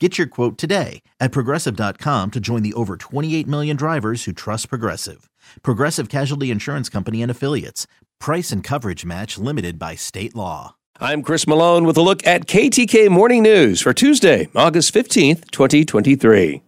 [0.00, 4.68] Get your quote today at progressive.com to join the over 28 million drivers who trust
[4.68, 5.30] Progressive.
[5.62, 7.86] Progressive Casualty Insurance Company and Affiliates.
[8.18, 10.74] Price and coverage match limited by state law.
[10.98, 16.63] I'm Chris Malone with a look at KTK Morning News for Tuesday, August 15th, 2023.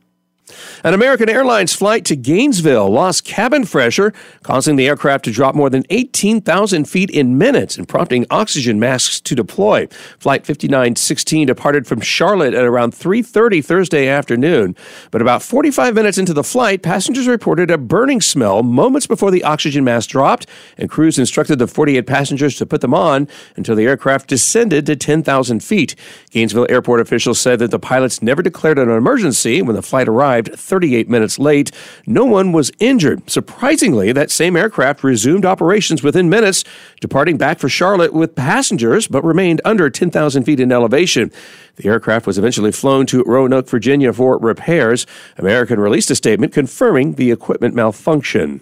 [0.85, 4.13] An American Airlines flight to Gainesville lost cabin pressure,
[4.45, 9.21] causing the aircraft to drop more than 18,000 feet in minutes and prompting oxygen masks
[9.23, 9.89] to deploy.
[10.19, 14.77] Flight 5916 departed from Charlotte at around 3:30 Thursday afternoon,
[15.11, 19.43] but about 45 minutes into the flight, passengers reported a burning smell moments before the
[19.43, 20.47] oxygen mask dropped,
[20.79, 24.95] and crews instructed the 48 passengers to put them on until the aircraft descended to
[24.95, 25.97] 10,000 feet.
[26.31, 30.36] Gainesville airport officials said that the pilots never declared an emergency when the flight arrived
[30.45, 31.71] 38 minutes late.
[32.07, 33.29] No one was injured.
[33.31, 36.65] Surprisingly, that same aircraft resumed operations within minutes,
[37.01, 41.33] departing back for Charlotte with passengers, but remained under 10,000 feet in elevation.
[41.77, 45.07] The aircraft was eventually flown to Roanoke, Virginia for repairs.
[45.39, 48.61] American released a statement confirming the equipment malfunction.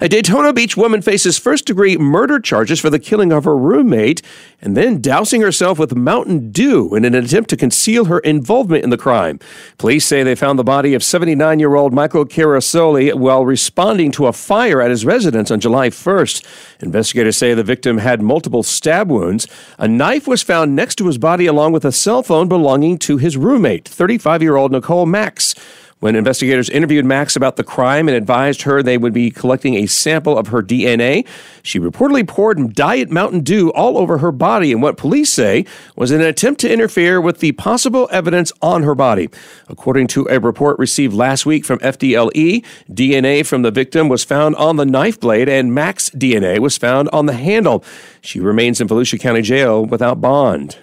[0.00, 4.22] A Daytona Beach woman faces first degree murder charges for the killing of her roommate
[4.60, 8.90] and then dousing herself with Mountain Dew in an attempt to conceal her involvement in
[8.90, 9.38] the crime.
[9.78, 14.26] Police say they found the body of 79 year old Michael Carasoli while responding to
[14.26, 16.44] a fire at his residence on July 1st.
[16.80, 19.46] Investigators say the victim had multiple stab wounds.
[19.78, 23.16] A knife was found next to his body along with a cell phone belonging to
[23.16, 25.54] his roommate, 35 year old Nicole Max.
[26.00, 29.86] When investigators interviewed Max about the crime and advised her they would be collecting a
[29.86, 31.26] sample of her DNA,
[31.64, 35.64] she reportedly poured Diet Mountain Dew all over her body in what police say
[35.96, 39.28] was an attempt to interfere with the possible evidence on her body.
[39.68, 44.54] According to a report received last week from FDLE, DNA from the victim was found
[44.54, 47.82] on the knife blade and Max DNA was found on the handle.
[48.20, 50.78] She remains in Volusia County Jail without bond.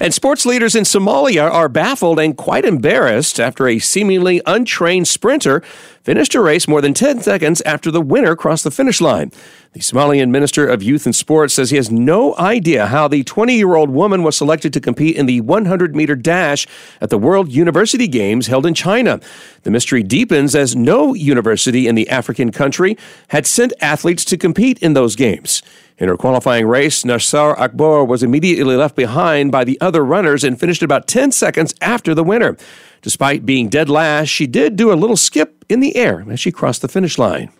[0.00, 5.62] And sports leaders in Somalia are baffled and quite embarrassed after a seemingly untrained sprinter
[6.04, 9.32] finished a race more than 10 seconds after the winner crossed the finish line.
[9.72, 13.56] The Somalian Minister of Youth and Sports says he has no idea how the 20
[13.56, 16.66] year old woman was selected to compete in the 100 meter dash
[17.00, 19.18] at the World University Games held in China.
[19.62, 22.98] The mystery deepens as no university in the African country
[23.28, 25.62] had sent athletes to compete in those games.
[25.96, 30.58] In her qualifying race, Nassar Akbar was immediately left behind by the other runners and
[30.58, 32.56] finished about 10 seconds after the winner.
[33.04, 36.50] Despite being dead last, she did do a little skip in the air as she
[36.50, 37.50] crossed the finish line.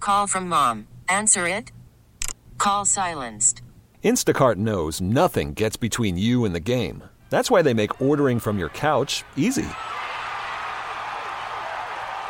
[0.00, 0.88] Call from mom.
[1.08, 1.70] Answer it.
[2.58, 3.62] Call silenced.
[4.04, 7.04] Instacart knows nothing gets between you and the game.
[7.30, 9.68] That's why they make ordering from your couch easy.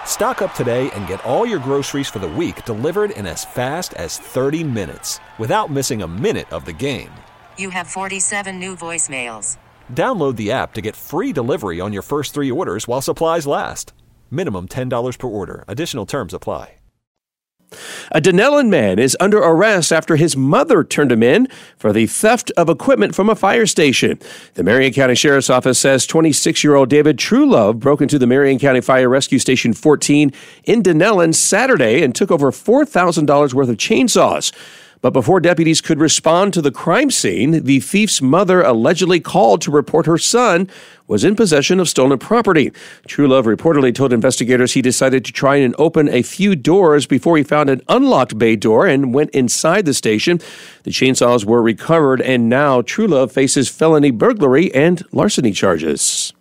[0.04, 3.94] Stock up today and get all your groceries for the week delivered in as fast
[3.94, 7.10] as 30 minutes without missing a minute of the game.
[7.56, 9.56] You have 47 new voicemails.
[9.92, 13.92] Download the app to get free delivery on your first three orders while supplies last.
[14.32, 15.64] Minimum $10 per order.
[15.68, 16.78] Additional terms apply.
[18.12, 22.50] A Dunnellon man is under arrest after his mother turned him in for the theft
[22.56, 24.18] of equipment from a fire station.
[24.54, 28.58] The Marion County Sheriff's Office says 26 year old David Truelove broke into the Marion
[28.58, 30.32] County Fire Rescue Station 14
[30.64, 34.52] in Dunnellon Saturday and took over $4,000 worth of chainsaws.
[35.00, 39.70] But before deputies could respond to the crime scene, the thief's mother allegedly called to
[39.70, 40.68] report her son
[41.06, 42.70] was in possession of stolen property.
[43.06, 47.42] Truelove reportedly told investigators he decided to try and open a few doors before he
[47.42, 50.38] found an unlocked bay door and went inside the station.
[50.82, 56.32] The chainsaws were recovered, and now Truelove faces felony burglary and larceny charges.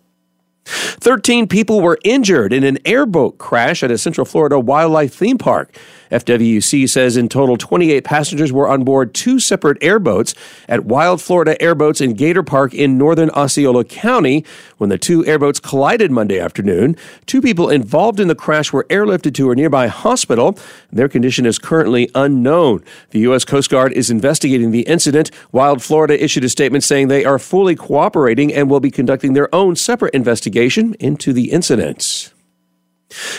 [0.68, 5.74] 13 people were injured in an airboat crash at a Central Florida wildlife theme park.
[6.10, 10.34] FWC says in total 28 passengers were on board two separate airboats
[10.68, 14.44] at Wild Florida Airboats in Gator Park in northern Osceola County
[14.78, 16.96] when the two airboats collided Monday afternoon.
[17.26, 20.58] Two people involved in the crash were airlifted to a nearby hospital.
[20.92, 22.82] Their condition is currently unknown.
[23.10, 23.44] The U.S.
[23.44, 25.30] Coast Guard is investigating the incident.
[25.52, 29.52] Wild Florida issued a statement saying they are fully cooperating and will be conducting their
[29.54, 32.32] own separate investigation into the incident.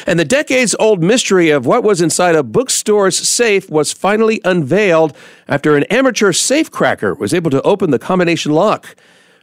[0.08, 5.16] And the decades old mystery of what was inside a bookstore's safe was finally unveiled
[5.48, 8.96] after an amateur safecracker was able to open the combination lock.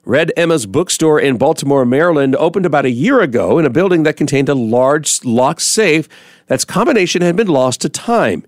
[0.04, 4.16] Red Emma's bookstore in Baltimore, Maryland opened about a year ago in a building that
[4.16, 6.08] contained a large locked safe
[6.46, 8.44] that's combination had been lost to time.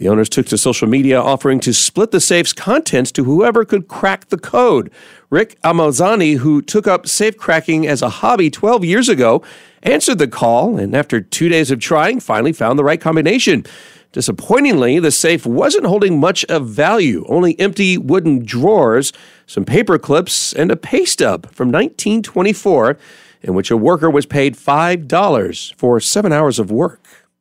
[0.00, 3.86] The owners took to social media offering to split the safe's contents to whoever could
[3.86, 4.90] crack the code.
[5.28, 9.42] Rick Amazani, who took up safe cracking as a hobby 12 years ago,
[9.82, 13.66] answered the call and after two days of trying, finally found the right combination.
[14.12, 19.12] Disappointingly, the safe wasn't holding much of value, only empty wooden drawers,
[19.46, 22.96] some paper clips, and a pay stub from 1924
[23.42, 27.02] in which a worker was paid $5 for seven hours of work.